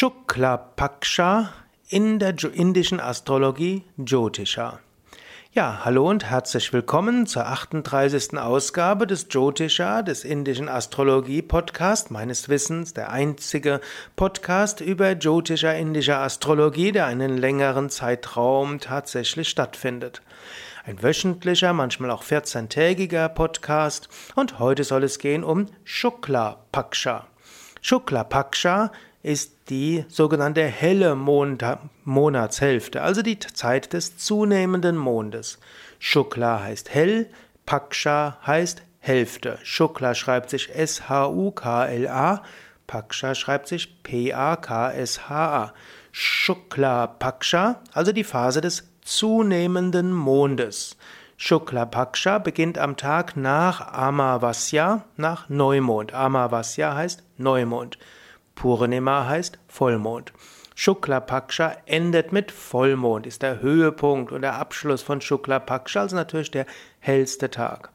[0.00, 1.50] Shukla Paksha
[1.90, 4.78] in der indischen Astrologie Jyotisha.
[5.52, 8.38] Ja, hallo und herzlich willkommen zur 38.
[8.38, 13.82] Ausgabe des Jyotisha, des indischen Astrologie Podcast, meines Wissens der einzige
[14.16, 20.22] Podcast über Jyotisha indischer Astrologie, der einen längeren Zeitraum tatsächlich stattfindet.
[20.86, 27.26] Ein wöchentlicher, manchmal auch 14-tägiger Podcast und heute soll es gehen um Shukla Paksha.
[27.82, 28.92] Shukla Paksha
[29.22, 31.64] ist die sogenannte helle Mond
[32.04, 35.58] Monatshälfte, also die Zeit des zunehmenden Mondes.
[35.98, 37.28] Shukla heißt hell,
[37.66, 39.58] Paksha heißt Hälfte.
[39.62, 42.42] Shukla schreibt sich S-H-U-K-L-A,
[42.86, 45.72] Paksha schreibt sich P-A-K-S-H-A.
[46.12, 50.96] Shukla Paksha, also die Phase des zunehmenden Mondes.
[51.36, 56.12] Shukla Paksha beginnt am Tag nach Amavasya, nach Neumond.
[56.12, 57.96] Amavasya heißt Neumond.
[58.60, 60.34] Purnima heißt Vollmond.
[60.74, 66.14] Shukla Paksha endet mit Vollmond, ist der Höhepunkt und der Abschluss von Shukla Paksha, also
[66.14, 66.66] natürlich der
[66.98, 67.88] hellste Tag.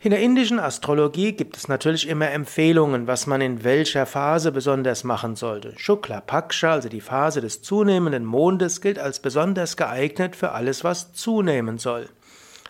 [0.00, 5.04] In der indischen Astrologie gibt es natürlich immer Empfehlungen, was man in welcher Phase besonders
[5.04, 5.72] machen sollte.
[5.76, 11.12] Shukla Paksha, also die Phase des zunehmenden Mondes, gilt als besonders geeignet für alles, was
[11.12, 12.08] zunehmen soll.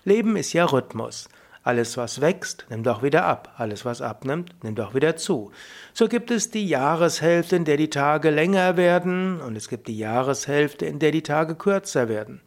[0.05, 1.31] Leben ist ja Rhythmus.
[1.69, 3.53] Alles, was wächst, nimmt auch wieder ab.
[3.59, 5.53] Alles, was abnimmt, nimmt auch wieder zu.
[5.93, 9.99] So gibt es die Jahreshälfte, in der die Tage länger werden, und es gibt die
[9.99, 12.41] Jahreshälfte, in der die Tage kürzer werden.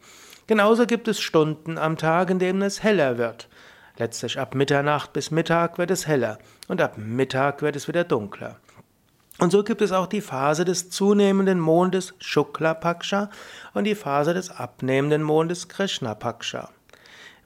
[0.48, 3.48] Genauso gibt es Stunden am Tag, in denen es heller wird.
[3.96, 8.58] Letztlich ab Mitternacht bis Mittag wird es heller, und ab Mittag wird es wieder dunkler.
[9.38, 13.30] Und so gibt es auch die Phase des zunehmenden Mondes Shukla Paksha
[13.76, 16.72] und die Phase des abnehmenden Mondes Krishna Paksha.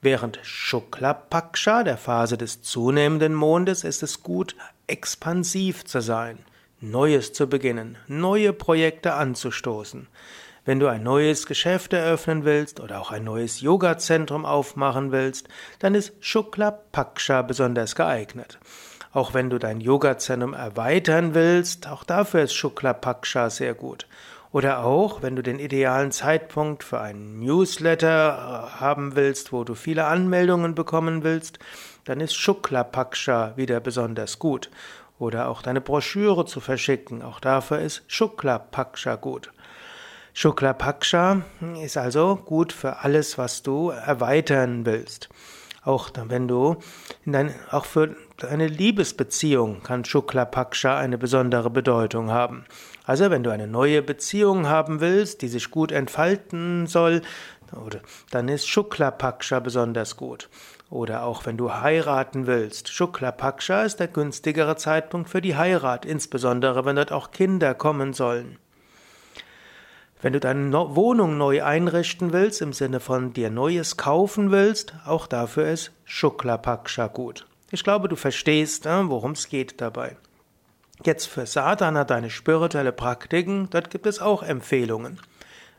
[0.05, 6.37] Während Shukla Paksha, der Phase des zunehmenden Mondes, ist es gut, expansiv zu sein,
[6.79, 10.07] Neues zu beginnen, neue Projekte anzustoßen.
[10.63, 15.47] Wenn du ein neues Geschäft eröffnen willst oder auch ein neues Yoga-Zentrum aufmachen willst,
[15.79, 18.59] dann ist Shukla Paksha besonders geeignet.
[19.11, 24.05] Auch wenn du dein Yoga-Zentrum erweitern willst, auch dafür ist Shukla Paksha sehr gut.
[24.55, 29.75] Oder auch, wenn du den idealen Zeitpunkt für einen Newsletter äh, haben willst, wo du
[29.75, 31.59] viele Anmeldungen bekommen willst,
[32.05, 34.71] dann ist Shukla Paksha wieder besonders gut.
[35.19, 39.51] Oder auch deine Broschüre zu verschicken, auch dafür ist Shukla Paksha gut.
[40.33, 41.41] Shukla Paksha
[41.83, 45.27] ist also gut für alles, was du erweitern willst.
[45.85, 46.77] Auch wenn du
[47.25, 52.65] in dein, auch für deine Liebesbeziehung kann Shukla Paksha eine besondere Bedeutung haben.
[53.05, 57.21] Also wenn du eine neue Beziehung haben willst, die sich gut entfalten soll,
[58.31, 60.49] dann ist Shukla Paksha besonders gut.
[60.89, 62.91] Oder auch wenn du heiraten willst.
[62.91, 68.13] Shukla Paksha ist der günstigere Zeitpunkt für die Heirat, insbesondere wenn dort auch Kinder kommen
[68.13, 68.57] sollen.
[70.25, 75.27] Wenn du deine Wohnung neu einrichten willst, im Sinne von dir Neues kaufen willst, auch
[75.27, 77.45] dafür ist Shukla Paksha gut.
[77.69, 80.17] Ich glaube, du verstehst, äh, worum es geht dabei.
[81.03, 85.19] Jetzt für Sadhana, deine spirituelle Praktiken, dort gibt es auch Empfehlungen.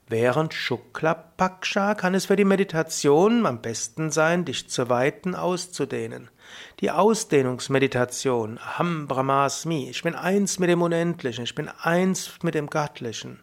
[0.07, 6.31] Während Shukla Paksha kann es für die Meditation am besten sein, dich zu weiten auszudehnen.
[6.79, 12.71] Die Ausdehnungsmeditation, Ham Brahmasmi, ich bin eins mit dem Unendlichen, ich bin eins mit dem
[12.71, 13.41] Göttlichen.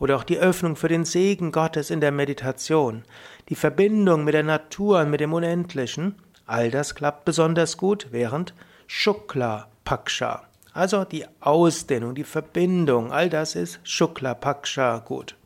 [0.00, 3.04] Oder auch die Öffnung für den Segen Gottes in der Meditation,
[3.50, 6.16] die Verbindung mit der Natur und mit dem Unendlichen,
[6.46, 8.54] all das klappt besonders gut während
[8.88, 10.42] Shukla Paksha.
[10.72, 15.36] Also die Ausdehnung, die Verbindung, all das ist Shukla Paksha gut.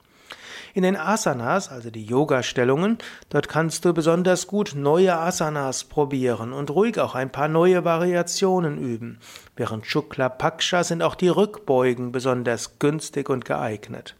[0.74, 2.98] In den Asanas, also die Yoga-Stellungen,
[3.30, 8.78] dort kannst du besonders gut neue Asanas probieren und ruhig auch ein paar neue Variationen
[8.78, 9.18] üben.
[9.56, 14.16] Während Shukla Paksha sind auch die Rückbeugen besonders günstig und geeignet.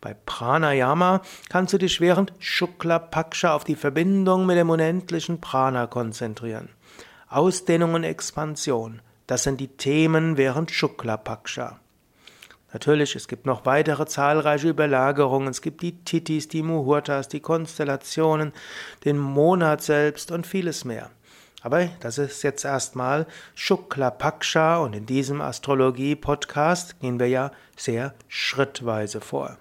[0.00, 1.20] Bei Pranayama
[1.50, 6.70] kannst du dich während Shukla Paksha auf die Verbindung mit dem unendlichen Prana konzentrieren.
[7.28, 9.02] Ausdehnung und Expansion.
[9.26, 11.78] Das sind die Themen während Shukla Paksha.
[12.72, 15.48] Natürlich, es gibt noch weitere zahlreiche Überlagerungen.
[15.48, 18.52] Es gibt die Titis, die Muhurtas, die Konstellationen,
[19.04, 21.10] den Monat selbst und vieles mehr.
[21.62, 28.14] Aber das ist jetzt erstmal Shukla Paksha und in diesem Astrologie-Podcast gehen wir ja sehr
[28.28, 29.58] schrittweise vor.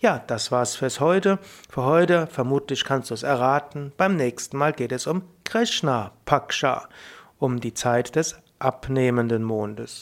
[0.00, 1.38] Ja, das war's fürs heute.
[1.68, 6.88] Für heute, vermutlich kannst du es erraten, beim nächsten Mal geht es um Krishna Paksha,
[7.38, 9.96] um die Zeit des abnehmenden Mondes.